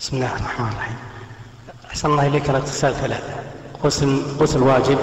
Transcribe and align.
بسم 0.00 0.16
الله 0.16 0.36
الرحمن 0.36 0.68
الرحيم. 0.68 0.96
أحسن 1.90 2.10
الله 2.10 2.26
إليك. 2.26 2.50
الاغتسال 2.50 2.94
ثلاثة 2.94 3.34
غسل 3.84 4.22
غسل 4.38 4.62
واجب 4.62 4.98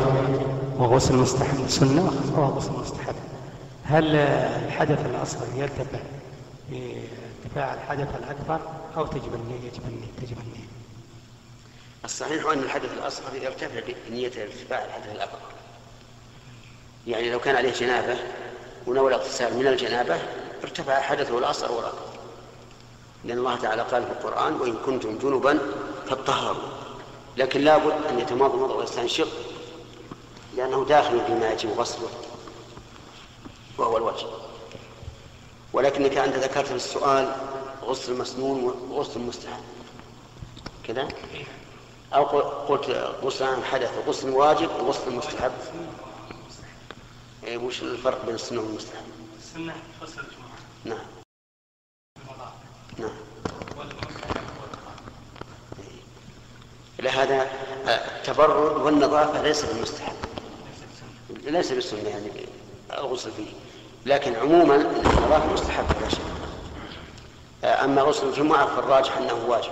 وغسل 0.78 1.16
مستحب. 1.16 1.68
سنة 1.68 2.12
وغسل 2.36 2.72
مستحب. 2.72 3.16
هل 3.86 4.16
الحدث 4.16 5.06
الأصغر 5.06 5.48
يرتفع 5.56 6.00
بارتفاع 6.70 7.74
الحدث 7.74 8.08
الأكبر 8.16 8.60
أو 8.98 9.06
تجب 9.06 9.34
النية 9.34 9.68
يجب 9.68 9.82
النية 9.88 10.08
تجب 10.22 10.38
النية 10.40 10.68
الصحيح 12.06 12.46
أن 12.46 12.60
الحدث 12.60 12.94
الأصغر 12.94 13.36
يرتفع 13.36 13.80
بنية 14.10 14.28
ارتفاع 14.28 14.86
الحدث 14.86 15.16
الأكبر. 15.16 15.40
يعني 17.08 17.32
لو 17.32 17.40
كان 17.40 17.56
عليه 17.56 17.74
جنابة 17.74 18.18
ونوى 18.88 19.08
الاغتسال 19.16 19.58
من 19.58 19.68
الجنابة 19.68 20.18
ارتفع 20.64 21.02
حدثه 21.02 21.38
الأصغر 21.38 21.72
والأكبر. 21.72 22.13
لأن 23.26 23.38
الله 23.38 23.56
تعالى 23.56 23.82
قال 23.82 24.04
في 24.06 24.12
القرآن 24.12 24.54
وإن 24.62 24.76
كنتم 24.86 25.18
جنبا 25.18 25.60
فاطهروا. 26.08 26.70
لكن 27.38 27.62
لابد 27.62 28.06
أن 28.10 28.20
يتمضمض 28.20 28.70
ويستنشق 28.72 29.28
لأنه 30.56 30.86
داخل 30.86 31.26
فيما 31.26 31.52
يجب 31.52 31.70
غسله 31.80 32.10
وهو 33.78 33.98
الوجه. 33.98 34.26
ولكنك 35.74 36.18
أنت 36.18 36.36
ذكرت 36.36 36.68
في 36.68 36.76
السؤال 36.76 37.36
غسل 37.84 38.12
المسنون 38.12 38.74
وغسل 38.90 39.20
المستحب 39.20 39.64
كذا؟ 40.88 41.08
أو 42.14 42.24
قلت 42.68 43.14
غسل 43.24 43.46
عن 43.46 43.60
الحدث 43.60 43.92
وغسل 43.98 44.30
واجب 44.30 44.70
وغسل 44.80 45.08
المستحب 45.08 45.52
إيه 47.44 47.58
وش 47.58 47.82
الفرق 47.82 48.26
بين 48.26 48.36
السنة 48.36 48.62
والمستحب؟ 48.62 49.06
السنة 49.40 49.76
غسل 50.02 50.20
الجمعة. 50.20 50.58
نعم. 50.86 51.06
لهذا 57.04 57.48
التبرد 57.88 58.82
والنظافة 58.82 59.42
ليس 59.42 59.66
بالمستحب. 59.66 60.16
ليس 61.30 61.72
بالسنة 61.72 62.10
يعني 62.10 62.28
الغسل 62.94 63.32
فيه. 63.32 63.52
لكن 64.06 64.36
عموما 64.36 64.76
النظافة 64.76 65.54
مستحب 65.54 65.86
لا 66.02 66.10
شيء. 66.10 66.26
أما 67.64 68.02
غسل 68.02 68.28
الجمعة 68.28 68.76
فالراجح 68.76 69.18
أنه 69.18 69.46
واجب 69.48 69.72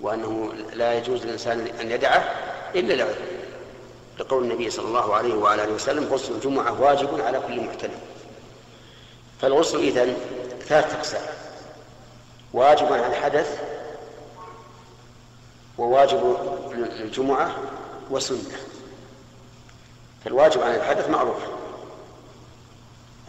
وأنه 0.00 0.52
لا 0.72 0.94
يجوز 0.94 1.24
للإنسان 1.24 1.66
أن 1.80 1.90
يدعه 1.90 2.34
إلا 2.74 2.94
لعذر. 2.94 3.14
لقول 4.18 4.42
النبي 4.42 4.70
صلى 4.70 4.86
الله 4.86 5.14
عليه 5.14 5.34
وعلى 5.34 5.64
آله 5.64 5.72
وسلم 5.72 6.04
غسل 6.12 6.32
الجمعة 6.32 6.80
واجب 6.80 7.20
على 7.20 7.40
كل 7.46 7.60
محتلم. 7.60 8.00
فالغسل 9.42 9.78
إذن 9.78 10.16
ثلاث 10.60 10.94
أقسام. 10.94 11.22
واجب 12.52 12.92
عن 12.92 13.10
الحدث 13.10 13.60
وواجب 15.78 16.36
للجمعة 16.72 17.54
وسنة 18.10 18.58
فالواجب 20.24 20.62
عن 20.62 20.74
الحدث 20.74 21.10
معروف. 21.10 21.42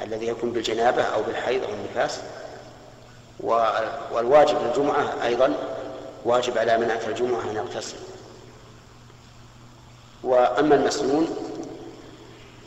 الذي 0.02 0.28
يكون 0.28 0.52
بالجنابة 0.52 1.02
أو 1.02 1.24
بالحيض 1.24 1.64
أو 1.64 1.70
النفاس. 1.70 2.20
والواجب 4.12 4.58
للجمعة 4.62 5.14
أيضا 5.24 5.54
واجب 6.26 6.58
على 6.58 6.78
من 6.78 6.92
أتى 6.92 7.08
الجمعة 7.08 7.42
أن 7.52 7.56
يغتسل. 7.56 7.98
وأما 10.24 10.76
المسنون 10.76 11.28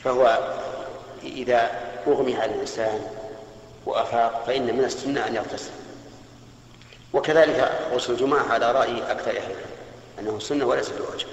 فهو 0.05 0.53
إذا 1.22 1.70
أغمي 2.06 2.36
على 2.36 2.55
الإنسان 2.55 3.00
وأفاق 3.86 4.44
فإن 4.47 4.77
من 4.77 4.84
السنة 4.84 5.27
أن 5.27 5.34
يغتسل. 5.34 5.70
وكذلك 7.13 7.89
غسل 7.95 8.13
الجمعة 8.13 8.53
على 8.53 8.73
رأي 8.73 9.11
أكثر 9.11 9.31
أهل 9.31 9.37
العلم 9.37 9.57
أنه 10.19 10.39
سنة 10.39 10.65
وليس 10.65 10.89
بواجب. 10.89 11.27